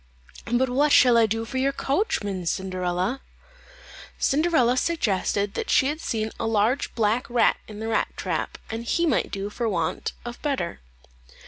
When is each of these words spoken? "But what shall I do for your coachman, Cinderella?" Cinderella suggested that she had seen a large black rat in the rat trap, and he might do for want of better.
"But 0.51 0.67
what 0.71 0.91
shall 0.91 1.15
I 1.15 1.27
do 1.27 1.45
for 1.45 1.59
your 1.59 1.71
coachman, 1.71 2.47
Cinderella?" 2.47 3.21
Cinderella 4.17 4.75
suggested 4.75 5.53
that 5.53 5.69
she 5.69 5.89
had 5.89 6.01
seen 6.01 6.31
a 6.39 6.47
large 6.47 6.95
black 6.95 7.29
rat 7.29 7.57
in 7.67 7.77
the 7.79 7.87
rat 7.87 8.07
trap, 8.17 8.57
and 8.71 8.83
he 8.83 9.05
might 9.05 9.29
do 9.29 9.51
for 9.51 9.69
want 9.69 10.13
of 10.25 10.41
better. 10.41 10.79